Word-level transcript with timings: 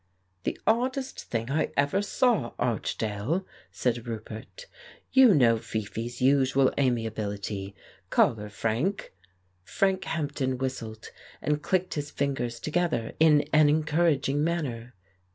"The 0.45 0.59
oddest 0.65 1.25
thing 1.25 1.51
I 1.51 1.71
ever 1.77 2.01
saw, 2.01 2.53
Archdale," 2.57 3.45
said 3.71 4.07
Roupert. 4.07 4.65
"You 5.11 5.35
know 5.35 5.59
Fifi's 5.59 6.19
usual 6.19 6.73
amiability. 6.79 7.75
Call 8.09 8.33
her, 8.33 8.49
Frank." 8.49 9.13
Frank 9.63 10.05
Hampden 10.05 10.57
whistled, 10.57 11.11
and 11.39 11.61
clicked 11.61 11.93
his 11.93 12.09
fingers 12.09 12.59
together 12.59 13.13
in 13.19 13.41
an 13.53 13.69
encouraging 13.69 14.43
manner. 14.43 14.95